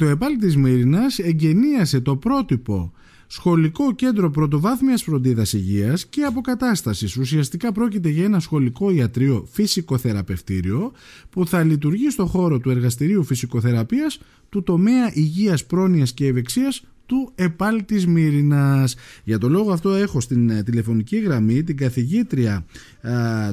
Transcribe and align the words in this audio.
Το 0.00 0.06
ΕΠΑΛ 0.06 0.38
της 0.38 0.56
Μύρινας 0.56 1.18
εγκαινίασε 1.18 2.00
το 2.00 2.16
πρότυπο 2.16 2.92
Σχολικό 3.26 3.94
Κέντρο 3.94 4.30
Πρωτοβάθμιας 4.30 5.02
Φροντίδας 5.02 5.52
Υγείας 5.52 6.06
και 6.06 6.22
Αποκατάστασης. 6.22 7.16
Ουσιαστικά 7.16 7.72
πρόκειται 7.72 8.08
για 8.08 8.24
ένα 8.24 8.40
σχολικό 8.40 8.90
ιατρείο 8.90 9.48
φυσικοθεραπευτήριο 9.52 10.92
που 11.30 11.46
θα 11.46 11.62
λειτουργεί 11.62 12.10
στο 12.10 12.26
χώρο 12.26 12.58
του 12.58 12.70
εργαστηρίου 12.70 13.24
φυσικοθεραπείας 13.24 14.20
του 14.48 14.62
τομέα 14.62 15.10
υγείας, 15.12 15.64
πρόνοιας 15.64 16.12
και 16.12 16.26
ευεξίας 16.26 16.84
του 17.06 17.32
ΕΠΑΛ 17.34 17.84
της 17.84 18.06
Μύρινας. 18.06 18.96
Για 19.24 19.38
το 19.38 19.48
λόγο 19.48 19.72
αυτό 19.72 19.90
έχω 19.90 20.20
στην 20.20 20.50
ε, 20.50 20.62
τηλεφωνική 20.62 21.16
γραμμή 21.16 21.62
την 21.62 21.76
καθηγήτρια 21.76 22.64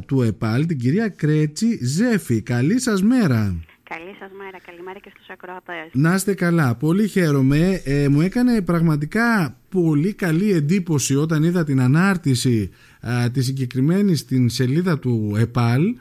του 0.05 0.21
ΕΠΑΛ, 0.21 0.65
την 0.65 0.77
κυρία 0.77 1.07
Κρέτσι 1.07 1.79
Ζέφη. 1.81 2.41
Καλή 2.41 2.79
σας 2.79 3.03
μέρα. 3.03 3.55
Καλή 3.89 4.15
σας 4.19 4.31
μέρα, 4.37 4.59
καλημέρα 4.65 4.99
και 4.99 5.11
στους 5.13 5.29
ακροατές. 5.29 5.89
Να 5.91 6.13
είστε 6.13 6.33
καλά, 6.33 6.75
πολύ 6.75 7.07
χαίρομαι. 7.07 7.81
Ε, 7.85 8.07
μου 8.07 8.21
έκανε 8.21 8.61
πραγματικά 8.61 9.57
πολύ 9.69 10.13
καλή 10.13 10.51
εντύπωση 10.51 11.15
όταν 11.15 11.43
είδα 11.43 11.63
την 11.63 11.81
ανάρτηση 11.81 12.69
α, 13.01 13.31
τη 13.31 13.41
συγκεκριμένη 13.43 14.15
στην 14.15 14.49
σελίδα 14.49 14.99
του 14.99 15.35
ΕΠΑΛ 15.37 15.95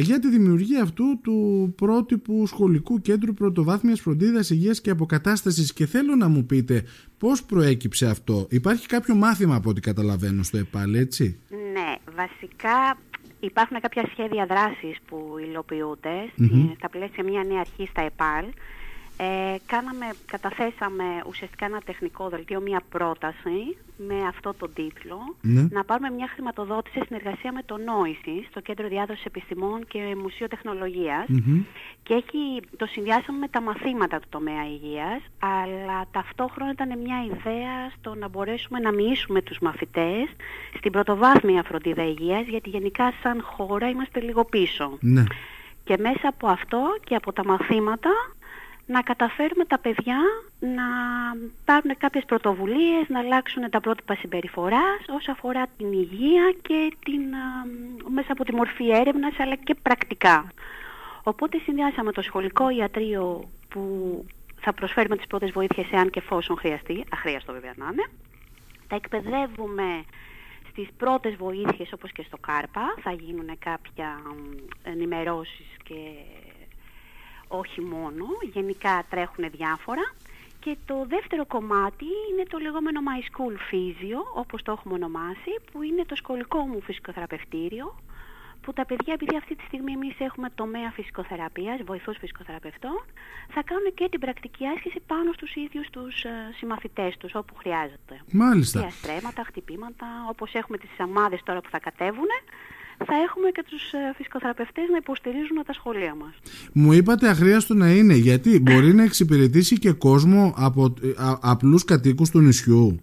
για 0.00 0.18
τη 0.18 0.28
δημιουργία 0.28 0.82
αυτού 0.82 1.20
του 1.22 1.72
πρότυπου 1.76 2.46
σχολικού 2.46 3.00
κέντρου 3.00 3.34
πρωτοβάθμιας 3.34 4.00
φροντίδας 4.00 4.50
υγείας 4.50 4.80
και 4.80 4.90
αποκατάστασης 4.90 5.72
και 5.72 5.86
θέλω 5.86 6.16
να 6.16 6.28
μου 6.28 6.46
πείτε 6.46 6.84
πώς 7.18 7.44
προέκυψε 7.44 8.06
αυτό; 8.06 8.46
Υπάρχει 8.50 8.86
κάποιο 8.86 9.14
μάθημα 9.14 9.54
από 9.54 9.70
ό,τι 9.70 9.80
καταλαβαίνω 9.80 10.42
στο 10.42 10.56
ΕΠΑΛ, 10.58 10.94
έτσι; 10.94 11.38
Ναι, 11.72 11.94
βασικά 12.16 12.98
υπάρχουν 13.46 13.80
κάποια 13.80 14.08
σχέδια 14.10 14.46
δράσης 14.46 14.96
που 15.06 15.36
υλοποιούνται 15.38 16.30
στα 16.76 16.88
πλαίσια 16.88 17.24
μια 17.24 17.44
νέα 17.44 17.60
αρχή 17.60 17.86
στα 17.86 18.02
ΕΠΑΛ 18.02 18.44
ε, 19.22 19.56
κάναμε, 19.66 20.06
καταθέσαμε 20.26 21.04
ουσιαστικά 21.26 21.64
ένα 21.64 21.80
τεχνικό 21.84 22.28
δελτίο, 22.28 22.60
μια 22.60 22.82
πρόταση 22.88 23.76
με 23.96 24.26
αυτό 24.26 24.54
το 24.58 24.68
τίτλο, 24.68 25.18
ναι. 25.40 25.66
να 25.70 25.84
πάρουμε 25.84 26.10
μια 26.10 26.28
χρηματοδότηση 26.28 26.98
σε 26.98 27.04
συνεργασία 27.06 27.52
με 27.52 27.62
το 27.66 27.76
Νόηση, 27.76 28.46
στο 28.50 28.60
Κέντρο 28.60 28.88
Διάδοσης 28.88 29.24
Επιστημών 29.24 29.86
και 29.86 30.16
Μουσείο 30.22 30.46
Και 32.02 32.14
έχει, 32.14 32.60
το 32.76 32.86
συνδυάσαμε 32.86 33.38
με 33.38 33.48
τα 33.48 33.60
μαθήματα 33.60 34.18
του 34.18 34.28
τομέα 34.30 34.64
υγείας, 34.66 35.20
αλλά 35.38 36.06
ταυτόχρονα 36.10 36.70
ήταν 36.70 36.98
μια 36.98 37.24
ιδέα 37.24 37.90
στο 37.98 38.14
να 38.14 38.28
μπορέσουμε 38.28 38.78
να 38.78 38.92
μοιήσουμε 38.92 39.42
τους 39.42 39.58
μαθητές 39.58 40.28
στην 40.76 40.92
πρωτοβάθμια 40.92 41.62
φροντίδα 41.62 42.04
υγείας, 42.04 42.46
γιατί 42.46 42.68
γενικά 42.68 43.12
σαν 43.22 43.42
χώρα 43.42 43.88
είμαστε 43.88 44.20
λίγο 44.20 44.44
πίσω. 44.44 44.98
Ναι. 45.00 45.24
Και 45.84 45.96
μέσα 45.98 46.28
από 46.28 46.46
αυτό 46.46 46.80
και 47.04 47.14
από 47.14 47.32
τα 47.32 47.44
μαθήματα 47.44 48.10
να 48.86 49.02
καταφέρουμε 49.02 49.64
τα 49.64 49.78
παιδιά 49.78 50.18
να 50.60 50.82
πάρουν 51.64 51.96
κάποιες 51.98 52.24
πρωτοβουλίες, 52.24 53.08
να 53.08 53.18
αλλάξουν 53.18 53.70
τα 53.70 53.80
πρότυπα 53.80 54.14
συμπεριφοράς 54.14 55.04
όσο 55.08 55.30
αφορά 55.30 55.66
την 55.76 55.92
υγεία 55.92 56.54
και 56.62 56.96
την, 57.04 57.22
μέσα 58.08 58.32
από 58.32 58.44
τη 58.44 58.54
μορφή 58.54 58.90
έρευνας 58.90 59.38
αλλά 59.38 59.54
και 59.54 59.74
πρακτικά. 59.74 60.52
Οπότε 61.22 61.58
συνδυάσαμε 61.58 62.12
το 62.12 62.22
σχολικό 62.22 62.70
ιατρείο 62.70 63.50
που 63.68 64.24
θα 64.60 64.72
προσφέρουμε 64.72 65.16
τις 65.16 65.26
πρώτες 65.26 65.50
βοήθειες 65.50 65.86
εάν 65.90 66.10
και 66.10 66.18
εφόσον 66.18 66.56
χρειαστεί, 66.56 67.04
αχρίαστο 67.12 67.52
βέβαια 67.52 67.72
να 67.76 67.88
είναι. 67.92 68.06
Τα 68.88 68.96
εκπαιδεύουμε 68.96 70.04
στις 70.70 70.88
πρώτες 70.96 71.34
βοήθειες 71.34 71.92
όπως 71.92 72.12
και 72.12 72.22
στο 72.22 72.36
ΚΑΡΠΑ, 72.36 72.94
θα 73.00 73.12
γίνουν 73.12 73.58
κάποια 73.58 74.22
ενημερώσεις 74.82 75.66
και 75.84 75.94
όχι 77.60 77.80
μόνο, 77.80 78.24
γενικά 78.52 79.04
τρέχουν 79.10 79.50
διάφορα. 79.50 80.14
Και 80.58 80.76
το 80.86 81.06
δεύτερο 81.08 81.46
κομμάτι 81.46 82.06
είναι 82.30 82.42
το 82.48 82.58
λεγόμενο 82.58 83.00
My 83.08 83.20
School 83.28 83.56
Physio, 83.68 84.20
όπως 84.34 84.62
το 84.62 84.72
έχουμε 84.72 84.94
ονομάσει, 84.94 85.52
που 85.72 85.82
είναι 85.82 86.04
το 86.04 86.14
σχολικό 86.14 86.58
μου 86.58 86.80
φυσικοθεραπευτήριο, 86.82 87.94
που 88.62 88.72
τα 88.72 88.84
παιδιά, 88.86 89.12
επειδή 89.12 89.36
αυτή 89.36 89.54
τη 89.56 89.64
στιγμή 89.64 89.92
εμείς 89.92 90.14
έχουμε 90.18 90.48
τομέα 90.54 90.90
φυσικοθεραπείας, 90.90 91.82
βοηθούς 91.82 92.16
φυσικοθεραπευτών, 92.18 93.04
θα 93.54 93.62
κάνουν 93.62 93.94
και 93.94 94.08
την 94.10 94.20
πρακτική 94.20 94.66
άσκηση 94.66 95.00
πάνω 95.06 95.32
στους 95.32 95.54
ίδιους 95.54 95.90
τους 95.90 96.24
ε, 96.24 96.30
συμμαθητές 96.56 97.16
τους, 97.16 97.34
όπου 97.34 97.54
χρειάζεται. 97.54 98.14
Μάλιστα. 98.32 98.80
Διαστρέματα, 98.80 99.44
χτυπήματα, 99.44 100.06
όπως 100.28 100.54
έχουμε 100.54 100.78
τις 100.78 100.90
αμάδες 100.98 101.40
τώρα 101.44 101.60
που 101.60 101.70
θα 101.70 101.78
κατέβουν, 101.78 102.30
θα 103.04 103.14
έχουμε 103.26 103.50
και 103.50 103.64
τους 103.68 103.92
ε, 103.92 104.12
φυσικοθεραπευτές 104.16 104.88
να 104.88 104.96
υποστηρίζουν 104.96 105.62
τα 105.66 105.72
σχολεία 105.72 106.14
μας. 106.14 106.34
Μου 106.72 106.92
είπατε 106.92 107.28
αχρίαστο 107.28 107.74
να 107.74 107.90
είναι, 107.90 108.14
γιατί 108.14 108.60
μπορεί 108.60 108.94
να 108.94 109.02
εξυπηρετήσει 109.02 109.78
και 109.78 109.92
κόσμο 109.92 110.54
από 110.56 110.94
ε, 111.02 111.08
α, 111.24 111.38
απλούς 111.42 111.84
κατοίκους 111.84 112.30
του 112.30 112.40
νησιού. 112.40 113.00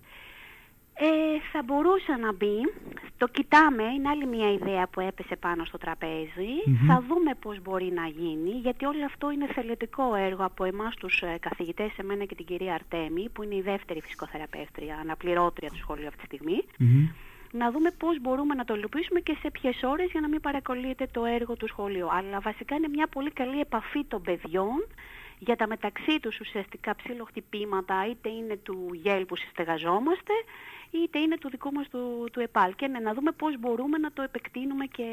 Ε, 1.02 1.06
θα 1.52 1.62
μπορούσε 1.66 2.14
να 2.22 2.34
μπει. 2.34 2.58
Το 3.18 3.28
κοιτάμε, 3.28 3.84
είναι 3.84 4.10
άλλη 4.10 4.26
μια 4.26 4.52
ιδέα 4.54 4.88
που 4.88 5.00
έπεσε 5.00 5.36
πάνω 5.36 5.66
στο 5.66 5.78
τραπεζι 5.78 6.52
Θα 6.88 7.04
δούμε 7.08 7.32
πώς 7.40 7.62
μπορεί 7.62 7.92
να 7.96 8.06
γίνει, 8.06 8.50
γιατί 8.62 8.86
όλο 8.86 9.06
αυτό 9.06 9.32
είναι 9.32 9.48
θελετικό 9.54 10.16
έργο 10.16 10.44
από 10.46 10.64
εμάς 10.64 10.96
τους 10.96 11.22
ε, 11.22 11.38
καθηγητές, 11.40 11.92
εμένα 11.98 12.26
και 12.26 12.36
την 12.36 12.46
κυρία 12.46 12.74
Αρτέμι, 12.74 13.30
που 13.34 13.44
είναι 13.44 13.56
η 13.56 13.62
δεύτερη 13.62 14.02
φυσικοθεραπεύτρια, 14.02 14.96
αναπληρώτρια 15.02 15.70
του 15.70 15.78
σχολείου 15.78 16.08
αυτή 16.08 16.20
τη 16.20 16.26
στιγμή 16.26 16.64
να 17.52 17.72
δούμε 17.72 17.92
πώς 17.98 18.22
μπορούμε 18.22 18.54
να 18.56 18.66
το 18.66 18.76
υλοποιήσουμε 18.76 19.20
και 19.20 19.38
σε 19.42 19.52
ποιες 19.52 19.80
ώρες 19.84 20.10
για 20.12 20.22
να 20.22 20.28
μην 20.28 20.42
παρακολουθείτε 20.42 21.08
το 21.12 21.26
έργο 21.26 21.56
του 21.56 21.68
σχολείου. 21.68 22.08
Αλλά 22.12 22.40
βασικά 22.40 22.76
είναι 22.76 22.88
μια 22.88 23.08
πολύ 23.08 23.32
καλή 23.32 23.60
επαφή 23.60 24.06
των 24.06 24.22
παιδιών 24.22 24.80
για 25.40 25.56
τα 25.56 25.68
μεταξύ 25.68 26.20
τους 26.22 26.40
ουσιαστικά 26.40 26.96
ψηλοχτυπήματα, 26.96 28.08
είτε 28.10 28.30
είναι 28.30 28.58
του 28.64 28.90
γέλ 29.04 29.26
που 29.26 29.36
συστεγαζόμαστε, 29.36 30.34
είτε 30.92 31.20
είναι 31.20 31.38
του 31.38 31.50
δικού 31.50 31.72
μας 31.72 31.88
του, 31.90 32.30
του 32.32 32.40
ΕΠΑΛ. 32.40 32.76
Και 32.76 32.88
ναι, 32.88 33.00
να 33.00 33.14
δούμε 33.14 33.32
πώς 33.32 33.60
μπορούμε 33.60 33.98
να 33.98 34.12
το 34.12 34.22
επεκτείνουμε 34.22 34.86
και 34.86 35.08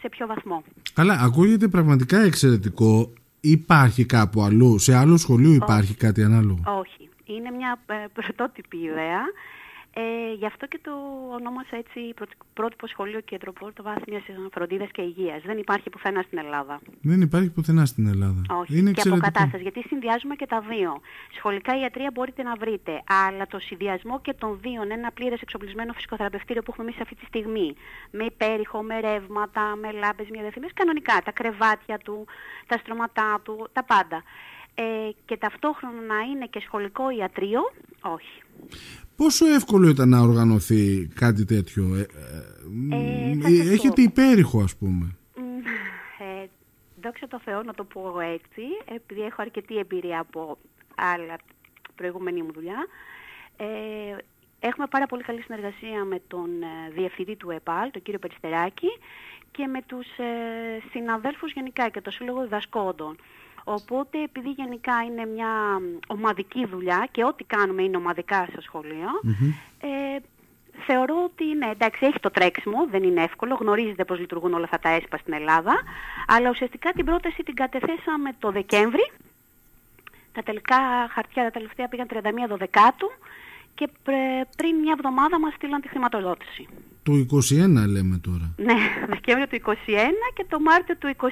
σε 0.00 0.08
ποιο 0.08 0.26
βαθμό. 0.26 0.62
Αλλά 0.94 1.14
ακούγεται 1.20 1.68
πραγματικά 1.68 2.18
εξαιρετικό. 2.20 3.12
Υπάρχει 3.40 4.06
κάπου 4.06 4.42
αλλού, 4.42 4.78
σε 4.78 4.94
άλλο 4.94 5.16
σχολείο 5.16 5.52
υπάρχει 5.52 5.94
κάτι 5.94 6.22
ανάλογο; 6.22 6.62
Όχι. 6.80 7.08
Είναι 7.24 7.50
μια 7.50 7.80
ε, 7.86 7.94
πρωτότυπη 8.12 8.76
ιδέα. 8.76 9.20
Ε, 9.94 10.32
γι' 10.38 10.46
αυτό 10.46 10.66
και 10.66 10.78
το 10.82 10.90
ονόμασα 11.32 11.76
έτσι 11.76 12.14
πρότυπο 12.54 12.86
σχολείο 12.86 13.20
κέντρο 13.20 13.52
βάθμια 13.82 14.22
φροντίδας 14.52 14.90
και 14.90 15.02
υγείας. 15.02 15.42
Δεν 15.42 15.58
υπάρχει 15.58 15.90
πουθενά 15.90 16.22
στην 16.22 16.38
Ελλάδα. 16.38 16.80
Δεν 17.00 17.20
υπάρχει 17.20 17.50
πουθενά 17.50 17.86
στην 17.86 18.06
Ελλάδα. 18.06 18.42
Όχι. 18.50 18.78
Είναι 18.78 18.90
και 18.92 19.08
αποκατάσταση. 19.08 19.62
Γιατί 19.62 19.82
συνδυάζουμε 19.82 20.34
και 20.34 20.46
τα 20.46 20.60
δύο. 20.60 21.00
Σχολικά 21.36 21.78
ιατρία 21.80 22.10
μπορείτε 22.14 22.42
να 22.42 22.54
βρείτε. 22.54 23.02
Αλλά 23.26 23.46
το 23.46 23.58
συνδυασμό 23.58 24.20
και 24.20 24.32
των 24.32 24.58
δύο, 24.62 24.82
ένα 24.90 25.10
πλήρες 25.12 25.40
εξοπλισμένο 25.40 25.92
φυσικοθεραπευτήριο 25.92 26.62
που 26.62 26.70
έχουμε 26.70 26.88
εμείς 26.88 27.00
αυτή 27.00 27.14
τη 27.14 27.24
στιγμή. 27.24 27.74
Με 28.10 28.24
υπέρηχο, 28.24 28.82
με 28.82 29.00
ρεύματα, 29.00 29.76
με 29.76 29.92
λάμπες, 29.92 30.26
μια 30.30 30.70
κανονικά. 30.74 31.22
Τα 31.24 31.32
κρεβάτια 31.32 31.98
του, 31.98 32.26
τα 32.66 32.78
στρωματά 32.78 33.40
του, 33.42 33.68
τα 33.72 33.84
πάντα. 33.84 34.22
Ε, 34.74 35.10
και 35.24 35.36
ταυτόχρονα 35.36 36.00
να 36.00 36.18
είναι 36.30 36.46
και 36.46 36.60
σχολικό 36.60 37.10
ιατρείο, 37.10 37.60
όχι. 38.00 38.42
Πόσο 39.22 39.46
εύκολο 39.46 39.88
ήταν 39.88 40.08
να 40.08 40.20
οργανωθεί 40.20 41.06
κάτι 41.06 41.44
τέτοιο. 41.44 41.94
Ε, 41.94 42.06
ε, 42.90 43.54
ε 43.54 43.72
έχετε 43.72 44.02
υπέρηχο 44.02 44.62
ας 44.62 44.76
πούμε. 44.76 45.16
Ε, 46.18 46.46
δόξα 47.02 47.28
τω 47.28 47.40
Θεώ 47.44 47.62
να 47.62 47.74
το 47.74 47.84
πω 47.84 48.20
έτσι, 48.20 48.62
επειδή 48.84 49.20
έχω 49.20 49.42
αρκετή 49.42 49.78
εμπειρία 49.78 50.20
από 50.20 50.58
άλλα 50.94 51.36
προηγούμενη 51.94 52.42
μου 52.42 52.52
δουλειά. 52.52 52.86
Ε, 53.56 53.66
έχουμε 54.60 54.86
πάρα 54.86 55.06
πολύ 55.06 55.22
καλή 55.22 55.42
συνεργασία 55.42 56.04
με 56.04 56.20
τον 56.28 56.48
διευθυντή 56.94 57.36
του 57.36 57.50
ΕΠΑΛ, 57.50 57.90
τον 57.90 58.02
κύριο 58.02 58.18
Περιστεράκη, 58.18 58.88
και 59.50 59.66
με 59.66 59.82
τους 59.86 60.06
συναδέλφους 60.90 61.52
γενικά 61.52 61.88
και 61.88 62.00
το 62.00 62.10
Σύλλογο 62.10 62.42
Διδασκόντων. 62.42 63.16
Οπότε 63.64 64.22
επειδή 64.22 64.50
γενικά 64.50 65.02
είναι 65.02 65.26
μια 65.26 65.80
ομαδική 66.06 66.66
δουλειά 66.66 67.08
και 67.10 67.24
ό,τι 67.24 67.44
κάνουμε 67.44 67.82
είναι 67.82 67.96
ομαδικά 67.96 68.46
στο 68.50 68.60
σχολείο, 68.60 69.08
ε, 69.80 70.18
θεωρώ 70.86 71.22
ότι 71.24 71.44
ναι, 71.44 71.70
εντάξει, 71.70 72.06
έχει 72.06 72.20
το 72.20 72.30
τρέξιμο, 72.30 72.86
δεν 72.90 73.02
είναι 73.02 73.22
εύκολο, 73.22 73.54
γνωρίζετε 73.54 74.04
πώς 74.04 74.18
λειτουργούν 74.18 74.54
όλα 74.54 74.64
αυτά 74.64 74.78
τα 74.78 74.88
έσπα 74.88 75.16
στην 75.16 75.32
Ελλάδα, 75.32 75.82
αλλά 76.26 76.50
ουσιαστικά 76.50 76.92
την 76.92 77.04
πρόταση 77.04 77.42
την 77.42 77.54
κατεθέσαμε 77.54 78.30
το 78.38 78.50
Δεκέμβρη, 78.50 79.10
τα 80.32 80.42
τελικά 80.42 81.08
χαρτιά 81.10 81.42
τα 81.42 81.50
τελευταία 81.50 81.88
πήγαν 81.88 82.06
31 82.10 82.56
Δεκάτου 82.56 83.10
και 83.74 83.88
πριν 84.56 84.76
μια 84.76 84.94
εβδομάδα 84.96 85.38
μας 85.38 85.54
στείλαν 85.54 85.80
τη 85.80 85.88
χρηματοδότηση. 85.88 86.68
Το 87.02 87.12
21 87.12 87.88
λέμε 87.88 88.18
τώρα. 88.18 88.54
Ναι, 88.56 88.74
Δεκέμβριο 89.12 89.46
του 89.46 89.60
21 89.66 89.72
και 90.34 90.44
το 90.48 90.60
Μάρτιο 90.60 90.96
του 90.96 91.08
22... 91.16 91.22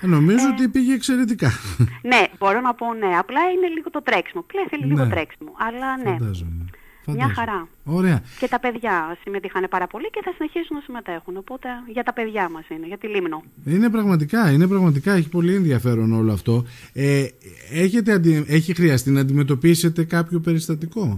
Ε, 0.00 0.06
νομίζω 0.06 0.46
ε, 0.46 0.50
ότι 0.52 0.68
πήγε 0.68 0.92
εξαιρετικά. 0.94 1.50
Ναι, 2.10 2.22
μπορώ 2.38 2.60
να 2.60 2.74
πω 2.74 2.94
ναι. 2.94 3.16
Απλά 3.18 3.40
είναι 3.54 3.68
λίγο 3.68 3.90
το 3.90 4.02
τρέξιμο. 4.02 4.42
Πλέον 4.42 4.66
θέλει 4.68 4.84
λίγο 4.84 5.04
ναι. 5.04 5.10
τρέξιμο. 5.10 5.52
Αλλά 5.58 5.96
ναι. 5.96 6.18
Φαντάζομαι. 6.18 6.64
Μια 7.06 7.32
χαρά. 7.34 7.68
Ωραία. 7.84 8.22
Και 8.38 8.48
τα 8.48 8.60
παιδιά 8.60 9.16
συμμετείχαν 9.22 9.66
πάρα 9.70 9.86
πολύ 9.86 10.10
και 10.10 10.20
θα 10.24 10.32
συνεχίσουν 10.36 10.76
να 10.76 10.82
συμμετέχουν. 10.82 11.36
Οπότε 11.36 11.68
για 11.92 12.02
τα 12.02 12.12
παιδιά 12.12 12.48
μας 12.48 12.68
είναι, 12.68 12.86
για 12.86 12.98
τη 12.98 13.06
Λίμνο. 13.06 13.42
Είναι 13.64 13.90
πραγματικά, 13.90 14.50
είναι 14.50 14.66
πραγματικά, 14.66 15.12
έχει 15.12 15.28
πολύ 15.28 15.54
ενδιαφέρον 15.54 16.12
όλο 16.12 16.32
αυτό. 16.32 16.64
Ε, 16.92 17.26
έχετε, 17.72 18.20
έχει 18.46 18.74
χρειαστεί 18.74 19.10
να 19.10 19.20
αντιμετωπίσετε 19.20 20.04
κάποιο 20.04 20.40
περιστατικό; 20.40 21.14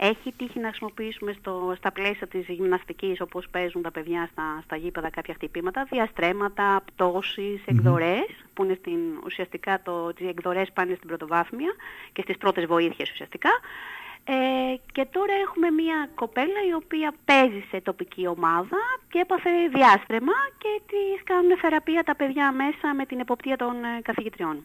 Έχει 0.00 0.32
τύχει 0.36 0.58
να 0.58 0.68
χρησιμοποιήσουμε 0.68 1.34
στο, 1.40 1.74
στα 1.76 1.92
πλαίσια 1.92 2.26
της 2.26 2.46
γυμναστικής 2.48 3.20
όπως 3.20 3.48
παίζουν 3.50 3.82
τα 3.82 3.90
παιδιά 3.90 4.28
στα, 4.32 4.60
στα 4.64 4.76
γήπεδα 4.76 5.10
κάποια 5.10 5.34
χτυπήματα, 5.34 5.86
διαστρέμματα, 5.90 6.82
πτώσεις, 6.84 7.60
που 8.54 8.64
είναι 8.64 8.76
στην, 8.80 8.98
ουσιαστικά 9.24 9.82
το, 9.82 10.12
τις 10.12 10.28
εκδορές 10.28 10.70
πάνε 10.72 10.94
στην 10.94 11.08
πρωτοβάθμια 11.08 11.72
και 12.12 12.22
στις 12.22 12.36
πρώτες 12.36 12.66
βοήθειες 12.66 13.10
ουσιαστικά. 13.10 13.50
Ε, 14.24 14.34
και 14.92 15.06
τώρα 15.10 15.32
έχουμε 15.46 15.70
μια 15.70 16.08
κοπέλα 16.14 16.60
η 16.70 16.74
οποία 16.74 17.14
παίζει 17.24 17.64
σε 17.70 17.80
τοπική 17.80 18.26
ομάδα 18.26 18.80
και 19.08 19.18
έπαθε 19.18 19.50
διάστρεμα 19.74 20.32
και 20.58 20.80
της 20.86 21.24
κάνουν 21.24 21.58
θεραπεία 21.58 22.02
τα 22.02 22.16
παιδιά 22.16 22.52
μέσα 22.52 22.94
με 22.94 23.06
την 23.06 23.18
εποπτεία 23.20 23.56
των 23.56 23.74
ε, 23.84 24.00
καθηγητριών. 24.02 24.56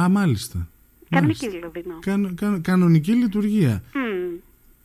Α, 0.00 0.08
μάλιστα. 0.08 0.68
Κανονική 1.10 1.48
δηλαδή. 1.48 1.84
Καν, 2.00 2.60
κανονική 2.62 3.12
λειτουργία. 3.12 3.82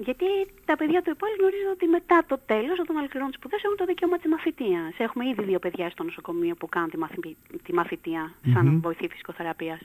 Γιατί 0.07 0.25
τα 0.65 0.75
παιδιά 0.75 1.01
του 1.01 1.09
ΕΠΟΛ 1.09 1.29
γνωρίζουν 1.39 1.71
ότι 1.71 1.85
μετά 1.87 2.23
το 2.27 2.37
τέλος, 2.45 2.79
όταν 2.79 2.95
ολοκληρώνουν 2.95 3.31
τις 3.31 3.39
σπουδές, 3.39 3.63
έχουν 3.63 3.77
το 3.77 3.85
δικαίωμα 3.85 4.17
της 4.17 4.29
μαθητείας. 4.31 4.93
Έχουμε 4.97 5.27
ήδη 5.27 5.43
δύο 5.43 5.59
παιδιά 5.59 5.89
στο 5.89 6.03
νοσοκομείο 6.03 6.55
που 6.55 6.67
κάνουν 6.69 6.89
τη, 6.89 7.35
τη 7.63 7.73
μαθητεία 7.73 8.33
σαν 8.53 8.65
mm-hmm. 8.67 8.81
βοηθή 8.81 9.07
φυσικοθεραπείας. 9.07 9.79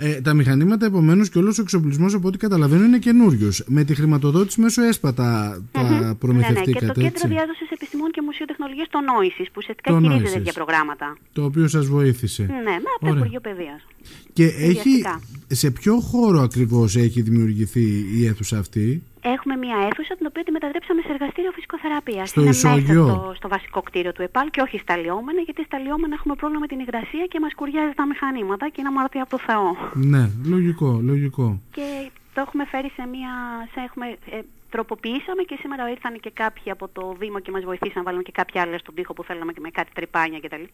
Ε, 0.00 0.20
τα 0.20 0.34
μηχανήματα 0.34 0.86
επομένως 0.86 1.28
και 1.30 1.38
όλος 1.38 1.58
ο 1.58 1.62
εξοπλισμός 1.62 2.14
από 2.14 2.28
ό,τι 2.28 2.38
καταλαβαίνω 2.38 2.84
είναι 2.84 2.98
καινούριος. 2.98 3.64
Με 3.66 3.84
τη 3.84 3.94
χρηματοδότηση 3.94 4.60
μέσω 4.60 4.82
έσπατα 4.82 5.60
τα 5.72 6.12
mm-hmm. 6.12 6.18
προμηθευτήκατε. 6.18 6.84
Ναι, 6.84 6.86
ναι. 6.86 6.92
Και 6.92 7.00
το 7.00 7.00
Κέντρο 7.00 7.28
Διάδοσης 7.28 7.70
Επιστημών 7.70 8.10
και 8.10 8.22
Μουσείου 8.24 8.46
Τεχνολογίας 8.46 8.88
το 8.90 9.00
Νόηση, 9.00 9.42
που 9.42 9.56
ουσιαστικά 9.56 10.00
χειρίζεται 10.00 10.30
τέτοια 10.30 10.52
προγράμματα. 10.52 11.16
Το 11.32 11.44
οποίο 11.44 11.68
σας 11.68 11.86
βοήθησε. 11.86 12.42
Ναι, 12.42 12.62
με 12.62 12.90
από 12.96 13.06
το 13.06 13.16
Υπουργείο 13.16 13.40
Παιδείας. 13.40 13.86
Και 14.32 14.44
έχει, 14.44 15.04
σε 15.46 15.70
ποιο 15.70 16.00
χώρο 16.00 16.40
ακριβώς 16.40 16.96
έχει 16.96 17.20
δημιουργηθεί 17.20 18.06
η 18.18 18.26
αίθουσα 18.26 18.58
αυτή; 18.58 19.02
Έχουμε 19.34 19.56
μια 19.56 19.76
αίθουσα 19.86 20.16
την 20.16 20.26
οποία 20.30 20.44
τη 20.44 20.50
μετατρέψαμε 20.50 21.00
σε 21.06 21.10
εργαστήριο 21.12 21.50
φυσικοθεραπείας. 21.56 22.28
Στο 22.28 22.40
Είναι 22.40 22.50
ισόγειο. 22.50 23.04
μέσα 23.04 23.18
στο, 23.18 23.32
στο, 23.40 23.48
βασικό 23.48 23.80
κτίριο 23.82 24.12
του 24.12 24.22
ΕΠΑΛ 24.22 24.50
και 24.50 24.60
όχι 24.60 24.78
στα 24.78 24.96
λιώμενα, 24.96 25.40
γιατί 25.40 25.62
στα 25.64 25.78
λιώμενα 25.78 26.14
έχουμε 26.18 26.34
πρόβλημα 26.40 26.60
με 26.64 26.68
την 26.72 26.78
υγρασία 26.84 27.24
και 27.32 27.38
μας 27.40 27.54
κουριάζει 27.54 27.94
τα 28.00 28.06
μηχανήματα 28.06 28.64
και 28.72 28.78
είναι 28.80 28.88
αμαρτία 28.88 29.22
από 29.22 29.30
το 29.36 29.40
Θεό. 29.48 29.66
Ναι, 30.12 30.24
λογικό, 30.44 31.00
λογικό. 31.10 31.46
Και 31.76 31.88
το 32.34 32.40
έχουμε 32.46 32.64
φέρει 32.72 32.90
σε 32.96 33.04
μια. 33.14 33.32
Σε 33.72 33.80
έχουμε, 33.86 34.06
ε, 34.36 34.38
τροποποιήσαμε 34.70 35.42
και 35.48 35.56
σήμερα 35.60 35.90
ήρθαν 35.90 36.14
και 36.24 36.32
κάποιοι 36.42 36.70
από 36.70 36.88
το 36.96 37.16
Δήμο 37.20 37.38
και 37.40 37.50
μας 37.50 37.64
βοηθήσαν 37.64 37.98
να 38.00 38.02
βάλουμε 38.02 38.22
και 38.22 38.32
κάποια 38.40 38.62
άλλα 38.62 38.78
στον 38.78 38.94
τοίχο 38.94 39.12
που 39.12 39.24
θέλαμε 39.24 39.52
και 39.52 39.60
με 39.66 39.70
κάτι 39.70 39.90
τρυπάνια 39.94 40.40
κτλ 40.40 40.64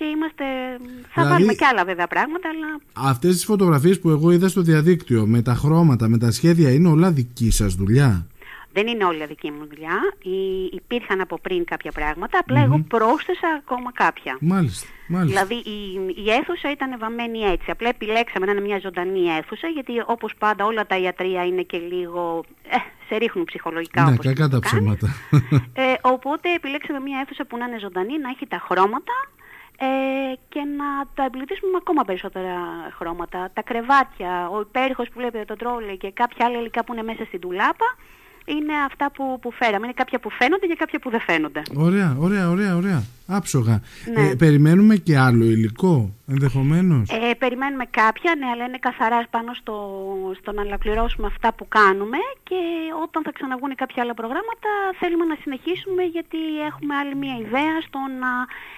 και 0.00 0.06
είμαστε... 0.06 0.44
Θα 1.12 1.22
δηλαδή, 1.22 1.30
βάλουμε 1.30 1.52
και 1.52 1.64
άλλα 1.64 1.84
βέβαια 1.84 2.06
πράγματα, 2.06 2.48
αλλά... 2.48 2.80
Αυτές 3.10 3.34
τις 3.34 3.44
φωτογραφίες 3.44 4.00
που 4.00 4.10
εγώ 4.10 4.30
είδα 4.30 4.48
στο 4.48 4.62
διαδίκτυο, 4.62 5.26
με 5.26 5.42
τα 5.42 5.54
χρώματα, 5.54 6.08
με 6.08 6.18
τα 6.18 6.30
σχέδια, 6.30 6.70
είναι 6.72 6.88
όλα 6.88 7.10
δική 7.10 7.50
σας 7.50 7.74
δουλειά. 7.74 8.26
Δεν 8.72 8.86
είναι 8.86 9.04
όλα 9.04 9.26
δική 9.26 9.50
μου 9.50 9.66
δουλειά. 9.66 9.98
Υπήρχαν 10.72 11.20
από 11.20 11.38
πριν 11.38 11.64
κάποια 11.64 11.92
πράγματα, 11.92 12.38
εγώ 12.48 12.84
πρόσθεσα 12.88 13.48
ακόμα 13.58 13.92
κάποια. 13.92 14.36
Μάλιστα. 14.40 14.86
Μάλιστα. 15.08 15.44
Δηλαδή 15.44 15.70
η, 15.70 16.14
η 16.24 16.30
αίθουσα 16.30 16.70
ήταν 16.70 16.98
βαμμένη 16.98 17.38
έτσι. 17.38 17.70
Απλά 17.70 17.88
επιλέξαμε 17.88 18.46
να 18.46 18.52
είναι 18.52 18.60
μια 18.60 18.78
ζωντανή 18.78 19.26
αίθουσα, 19.26 19.68
γιατί 19.68 19.92
όπως 20.06 20.34
πάντα 20.38 20.64
όλα 20.64 20.86
τα 20.86 20.96
ιατρία 20.98 21.46
είναι 21.46 21.62
και 21.62 21.78
λίγο... 21.78 22.44
Ε, 22.68 22.76
σε 23.08 23.16
ρίχνουν 23.16 23.44
ψυχολογικά 23.44 24.02
ναι, 24.02 24.12
όπως 24.12 24.26
κακά 24.26 24.48
τα 24.48 24.58
ψέματα. 24.58 25.08
Ε, 25.72 25.94
οπότε 26.00 26.54
επιλέξαμε 26.54 27.00
μια 27.00 27.20
αίθουσα 27.20 27.44
που 27.44 27.56
να 27.56 27.64
είναι 27.66 27.78
ζωντανή, 27.78 28.18
να 28.18 28.28
έχει 28.28 28.46
τα 28.46 28.58
χρώματα, 28.68 29.12
ε, 29.78 29.86
και 30.48 30.60
να 30.60 31.06
τα 31.14 31.24
εμπλουτίσουμε 31.24 31.70
με 31.70 31.78
ακόμα 31.80 32.02
περισσότερα 32.04 32.54
χρώματα. 32.96 33.50
Τα 33.52 33.62
κρεβάτια, 33.62 34.48
ο 34.48 34.60
υπέρηχος 34.60 35.08
που 35.08 35.14
βλέπει 35.16 35.44
το 35.44 35.56
τρόλι 35.56 35.96
και 35.96 36.10
κάποια 36.10 36.46
άλλα 36.46 36.58
υλικά 36.58 36.84
που 36.84 36.92
είναι 36.92 37.02
μέσα 37.02 37.24
στην 37.24 37.40
τουλάπα 37.40 37.96
είναι 38.56 38.74
αυτά 38.86 39.10
που, 39.10 39.38
που 39.40 39.50
φέραμε. 39.52 39.84
Είναι 39.86 39.94
κάποια 40.02 40.18
που 40.18 40.30
φαίνονται 40.30 40.66
και 40.66 40.74
κάποια 40.78 40.98
που 40.98 41.10
δεν 41.10 41.20
φαίνονται. 41.20 41.62
Ωραία, 41.74 42.16
ωραία, 42.18 42.50
ωραία, 42.50 42.76
ωραία. 42.76 43.02
Άψογα. 43.32 43.82
Ναι. 44.14 44.28
Ε, 44.28 44.34
περιμένουμε 44.34 44.96
και 44.96 45.18
άλλο 45.18 45.44
υλικό, 45.44 46.14
ενδεχομένως. 46.26 47.10
Ε, 47.10 47.34
περιμένουμε 47.34 47.84
κάποια, 47.90 48.34
ναι, 48.38 48.46
αλλά 48.46 48.64
είναι 48.64 48.78
καθαρά 48.78 49.26
πάνω 49.30 49.54
στο, 49.54 49.76
στο 50.40 50.52
να 50.52 50.62
ολοκληρώσουμε 50.62 51.26
αυτά 51.26 51.52
που 51.52 51.68
κάνουμε 51.68 52.16
και 52.42 52.60
όταν 53.02 53.22
θα 53.22 53.32
ξαναβγούν 53.32 53.74
κάποια 53.74 54.02
άλλα 54.02 54.14
προγράμματα 54.14 54.70
θέλουμε 54.98 55.24
να 55.24 55.36
συνεχίσουμε 55.42 56.02
γιατί 56.02 56.38
έχουμε 56.70 56.94
άλλη 56.94 57.14
μια 57.14 57.36
ιδέα 57.36 57.80
στο 57.86 57.98
να 57.98 58.30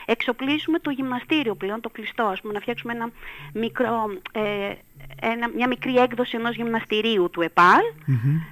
εξοπλίσουμε 0.04 0.78
το 0.78 0.90
γυμναστήριο 0.90 1.54
πλέον, 1.54 1.80
το 1.80 1.88
κλειστό, 1.88 2.22
ας 2.22 2.40
πούμε, 2.40 2.52
να 2.52 2.60
φτιάξουμε 2.60 2.92
ένα 2.92 3.10
μικρό... 3.52 3.94
Ε, 4.32 4.72
ένα, 5.20 5.50
μια 5.56 5.68
μικρή 5.68 5.94
έκδοση 5.96 6.36
ενός 6.36 6.54
γυμναστηρίου 6.56 7.30
του 7.30 7.40
ΕΠΑΛ 7.40 7.84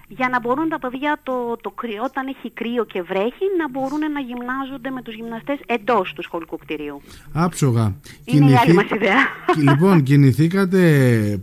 για 0.08 0.28
να 0.28 0.40
μπορούν 0.40 0.68
τα 0.68 0.78
παιδιά 0.78 1.20
το, 1.22 1.56
το, 1.60 1.74
όταν 2.04 2.26
έχει 2.26 2.50
κρύο 2.50 2.84
και 2.84 3.02
βρέχει 3.02 3.46
να 3.58 3.70
μπορούν 3.70 4.02
να 4.12 4.20
γυμνάζονται 4.20 4.90
με 4.90 5.02
τους 5.02 5.14
γυμναστές 5.14 5.58
εντός 5.66 6.12
του 6.12 6.22
σχολικού 6.22 6.56
κτηρίου. 6.56 7.00
Άψογα. 7.32 7.94
Είναι 8.24 8.50
η 8.50 8.54
άλλη 8.54 8.74
μας 8.74 8.90
ιδέα. 8.90 9.18
Λοιπόν, 9.70 10.02
κινηθήκατε 10.02 10.80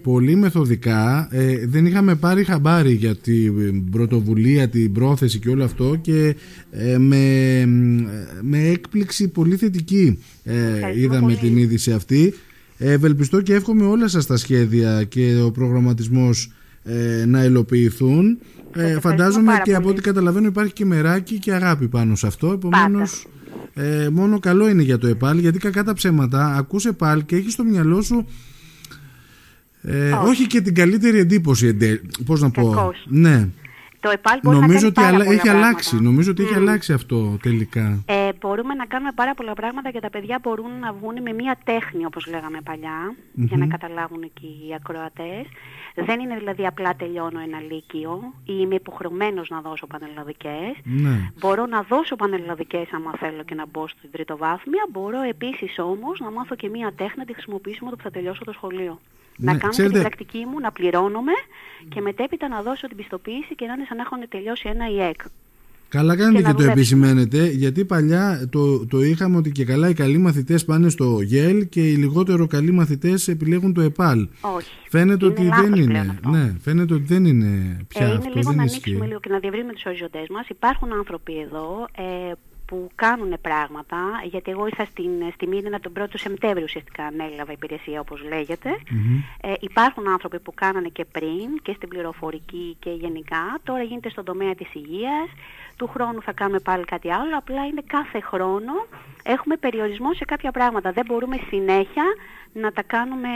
πολύ 0.04 0.36
μεθοδικά. 0.36 1.28
Ε, 1.32 1.68
δεν 1.68 1.86
είχαμε 1.86 2.16
πάρει 2.16 2.44
χαμπάρι 2.44 2.94
για 2.94 3.16
την 3.16 3.90
πρωτοβουλία, 3.90 4.70
την 4.70 4.94
πρόθεση 4.94 5.40
και 5.40 5.50
όλο 5.50 5.64
αυτό 5.64 5.96
και 5.96 6.36
ε, 6.72 6.98
με, 6.98 7.66
με 8.42 8.58
έκπληξη 8.58 9.28
πολύ 9.28 9.56
θετική 9.56 10.20
ε, 10.44 11.00
είδαμε 11.00 11.34
την 11.34 11.58
είδηση 11.58 11.92
αυτή. 11.92 12.34
Ευελπιστώ 12.78 13.42
και 13.42 13.54
εύχομαι 13.54 13.86
όλα 13.86 14.08
σας 14.08 14.26
τα 14.26 14.38
σχέδια 14.38 15.04
και 15.04 15.42
ο 15.46 15.52
προγραμματισμός 15.52 16.52
ε, 16.84 17.26
να 17.26 17.44
υλοποιηθούν. 17.44 18.38
Ε, 18.74 19.00
φαντάζομαι 19.00 19.62
και 19.64 19.76
από 19.76 19.90
ό,τι 19.90 20.02
καταλαβαίνω 20.02 20.48
υπάρχει 20.48 20.74
και 20.74 20.86
μεράκι 20.86 21.40
και 21.40 21.54
αγάπη 21.54 21.88
πάνω 21.88 22.16
σε 22.16 22.28
αυτό. 22.28 22.52
Επομένως 22.52 23.26
ε, 23.74 24.10
μόνο 24.12 24.40
καλό 24.40 24.70
είναι 24.70 24.82
για 24.82 24.98
το 24.98 25.08
ΕΠΑΛ 25.08 25.38
γιατί 25.38 25.60
κακά 25.60 25.84
τα 25.84 25.94
ψέματα 25.94 26.56
ακούς 26.56 26.86
ΕΠΑΛ 26.86 27.26
και 27.26 27.36
έχεις 27.36 27.54
στο 27.54 27.64
μυαλό 27.64 28.02
σου 28.02 28.28
ε, 29.82 30.12
όχι. 30.12 30.48
και 30.48 30.62
την 30.62 30.76
καλύτερη 30.76 31.20
εντύπωση. 31.20 31.78
Πώς 32.26 32.42
να 32.42 32.50
πω. 32.50 32.92
Ναι. 33.08 33.48
Το 34.00 34.10
ΕΠΑΛ 34.10 34.40
μπορεί 34.44 34.58
Νομίζω 34.58 34.80
να 34.82 34.88
ότι 34.88 35.02
πάρα 35.02 35.24
έχει 35.24 35.24
πράγματα. 35.24 35.52
αλλάξει. 35.52 36.02
Νομίζω 36.02 36.32
ότι 36.32 36.44
έχει 36.44 36.54
αλλάξει 36.54 36.94
αυτό 36.94 37.38
τελικά. 37.42 38.04
Ε, 38.06 38.30
μπορούμε 38.40 38.74
να 38.74 38.86
κάνουμε 38.86 39.12
πάρα 39.16 39.34
πολλά 39.34 39.54
πράγματα 39.54 39.92
και 39.92 40.00
τα 40.00 40.10
παιδιά 40.10 40.40
μπορούν 40.44 40.80
να 40.80 40.94
βγουν 40.94 41.22
με 41.22 41.34
μία 41.34 41.58
τέχνη 41.64 42.06
όπως 42.06 42.28
λέγαμε 42.28 42.58
για 43.34 43.58
να 43.58 43.68
καταλάβουν 43.68 44.22
και 44.34 44.46
οι 44.46 44.74
ακροατές. 44.76 45.46
Δεν 45.96 46.20
είναι 46.20 46.38
δηλαδή 46.38 46.66
απλά 46.66 46.96
τελειώνω 46.96 47.40
ένα 47.40 47.60
λύκειο 47.60 48.34
ή 48.44 48.54
είμαι 48.60 48.76
υποχρεωμένος 48.76 49.50
να 49.50 49.62
δώσω 49.62 49.88
πανελλαδικές. 49.88 50.74
Ναι. 50.84 51.32
Μπορώ 51.40 51.66
να 51.66 51.82
δώσω 51.82 52.16
πανελλαδικές 52.16 52.88
άμα 52.92 53.12
θέλω 53.20 53.44
και 53.44 53.56
να 53.56 53.66
μπω 53.72 53.88
στην 53.88 54.12
τριτοβάθμια. 54.12 54.88
Μπορώ 54.92 55.22
επίσης 55.22 55.80
όμως 55.80 56.20
να 56.20 56.32
μάθω 56.32 56.56
και 56.56 56.70
μία 56.70 56.94
τέχνη 56.96 57.18
να 57.18 57.26
τη 57.26 57.34
χρησιμοποιήσουμε 57.34 57.90
όταν 57.94 58.04
θα 58.04 58.12
τελειώσω 58.12 58.44
το 58.44 58.52
σχολείο. 58.52 59.00
Ναι, 59.38 59.52
να 59.52 59.58
κάνω 59.58 59.72
ξέρετε... 59.72 59.94
την 59.94 60.02
πρακτική 60.02 60.46
μου, 60.50 60.60
να 60.60 60.72
πληρώνομαι 60.72 61.32
και 61.90 62.02
μετέπειτα 62.02 62.48
να 62.48 62.62
δώσω 62.62 62.88
την 62.88 62.98
πιστοποίηση 62.98 63.56
και 63.56 63.66
να 63.66 63.74
είναι 63.74 63.86
σαν 63.88 63.98
να 63.98 64.04
έχουν 64.04 64.30
τελειώσει 64.30 64.70
ένα 64.70 64.90
ΙΕΚ. 64.90 65.22
Καλά 65.90 66.16
κάνετε 66.16 66.44
και, 66.44 66.48
και 66.48 66.64
το 66.64 66.72
επισημαίνετε, 66.72 67.46
γιατί 67.48 67.86
παλιά 67.86 68.48
το, 68.52 68.86
το 68.86 69.02
είχαμε 69.02 69.38
ότι 69.38 69.52
και 69.52 69.66
καλά 69.66 69.90
οι 69.90 69.94
καλοί 69.94 70.18
μαθητές 70.18 70.66
πάνε 70.66 70.90
στο 70.90 71.22
ΓΕΛ 71.22 71.70
και 71.70 71.82
οι 71.90 71.96
λιγότερο 71.96 72.48
καλοί 72.48 72.72
μαθητές 72.72 73.28
επιλέγουν 73.28 73.74
το 73.74 73.82
ΕΠΑΛ. 73.82 74.28
Όχι. 74.42 74.70
Φαίνεται 74.90 75.26
είναι 75.26 75.34
ότι 75.34 75.62
δεν 75.62 75.74
είναι. 75.74 76.20
Ναι, 76.30 76.56
φαίνεται 76.62 76.94
ότι 76.94 77.04
δεν 77.04 77.26
είναι 77.26 77.78
πια 77.88 78.06
ε, 78.06 78.12
αυτό. 78.12 78.24
Είναι 78.24 78.32
λίγο 78.34 78.50
δεν 78.50 78.56
να 78.56 78.64
ανοίξουμε 78.64 79.06
λίγο 79.06 79.20
και 79.20 79.30
να 79.30 79.40
διευρύνουμε 79.40 79.74
τους 79.74 79.86
οριζοντές 79.86 80.28
μας. 80.30 80.48
Υπάρχουν 80.48 80.94
άνθρωποι 80.94 81.40
εδώ 81.40 81.88
ε, 81.98 82.32
που 82.68 82.90
κάνουν 82.96 83.34
πράγματα, 83.42 83.98
γιατί 84.24 84.52
εγώ 84.52 84.66
ήρθα 84.66 84.86
στην, 84.86 85.12
στη 85.34 85.48
Μύρινα 85.48 85.80
τον 85.80 85.94
1ο 86.00 86.08
Σεπτέμβριο 86.14 86.64
ουσιαστικά 86.64 87.06
ανέλαβα 87.06 87.52
υπηρεσία 87.52 88.00
όπως 88.00 88.22
Ε, 89.42 89.54
υπάρχουν 89.60 90.08
άνθρωποι 90.08 90.40
που 90.40 90.54
κάνανε 90.54 90.88
και 90.88 91.06
πριν 91.06 91.62
και 91.62 91.74
στην 91.76 91.90
πληροφορική 91.90 92.78
και 92.80 92.90
γενικά. 92.90 93.60
Τώρα 93.64 93.84
γίνεται 93.84 94.10
στον 94.10 94.26
τομέα 94.26 94.56
της 94.56 94.74
υγείας. 94.74 95.30
Του 95.78 95.88
χρόνου 95.88 96.22
θα 96.22 96.32
κάνουμε 96.32 96.60
πάλι 96.60 96.86
κάτι 96.86 97.12
άλλο. 97.12 97.38
Απλά 97.38 97.66
είναι 97.66 97.84
κάθε 97.88 98.20
χρόνο 98.22 98.74
έχουμε 99.24 99.56
περιορισμό 99.58 100.14
σε 100.14 100.26
κάποια 100.26 100.52
πράγματα. 100.52 100.92
Δεν 100.92 101.06
μπορούμε 101.08 101.38
συνέχεια 101.50 102.04
να 102.54 102.72
τα 102.72 102.84
κάνουμε, 102.84 103.30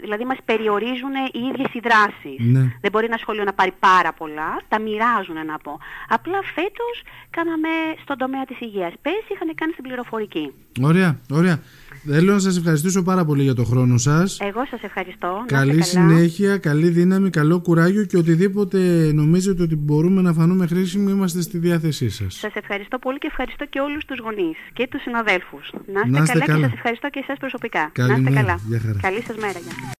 δηλαδή 0.00 0.24
μας 0.24 0.38
περιορίζουν 0.44 1.14
οι 1.32 1.38
ίδιες 1.52 1.70
οι 1.72 1.80
δράσεις. 1.88 2.38
Ναι. 2.38 2.64
Δεν 2.80 2.90
μπορεί 2.92 3.04
ένα 3.04 3.16
σχολείο 3.16 3.44
να 3.44 3.52
πάρει 3.52 3.72
πάρα 3.78 4.12
πολλά, 4.12 4.60
τα 4.68 4.78
μοιράζουν 4.78 5.46
να 5.46 5.58
πω. 5.58 5.78
Απλά 6.08 6.38
φέτος 6.54 7.02
κάναμε 7.30 7.68
στον 8.02 8.18
τομέα 8.18 8.44
της 8.44 8.60
υγείας. 8.60 8.92
Πέρσι 9.02 9.32
είχαν 9.34 9.54
κάνει 9.54 9.72
στην 9.72 9.84
πληροφορική. 9.84 10.52
Ωραία, 10.82 11.18
ωραία. 11.30 11.60
Θέλω 12.06 12.32
να 12.32 12.38
σας 12.38 12.56
ευχαριστήσω 12.56 13.02
πάρα 13.02 13.24
πολύ 13.24 13.42
για 13.42 13.54
το 13.54 13.64
χρόνο 13.64 13.98
σας. 13.98 14.40
Εγώ 14.40 14.66
σας 14.70 14.82
ευχαριστώ. 14.82 15.44
Καλή 15.46 15.82
συνέχεια, 15.82 16.58
καλή 16.58 16.88
δύναμη, 16.88 17.30
καλό 17.30 17.60
κουράγιο 17.60 18.04
και 18.04 18.16
οτιδήποτε 18.16 19.10
νομίζετε 19.14 19.62
ότι 19.62 19.76
μπορούμε 19.76 20.22
να 20.22 20.32
φανούμε 20.32 20.66
χρήσιμοι 20.66 21.10
είμαστε 21.10 21.40
στη 21.42 21.58
διάθεσή 21.58 22.10
σας. 22.10 22.34
Σας 22.34 22.54
ευχαριστώ 22.54 22.98
πολύ 22.98 23.18
και 23.18 23.26
ευχαριστώ 23.30 23.64
και 23.66 23.80
όλους 23.80 24.04
τους 24.04 24.18
γονείς 24.18 24.56
και 24.72 24.88
τους 24.90 25.02
συναδέλφους. 25.02 25.72
Να 26.10 26.22
είστε, 26.22 26.38
καλά, 26.38 26.54
και 26.54 26.62
σας 26.62 26.72
ευχαριστώ 26.72 27.08
και 27.10 27.20
εσάς 27.22 27.38
προσωπικά. 27.38 27.90
Καλή 27.92 28.10
να 28.10 28.16
είστε 28.16 28.30
μέρα. 28.30 28.40
καλά. 28.40 29.00
Καλή 29.00 29.22
σας 29.22 29.36
μέρα. 29.36 29.58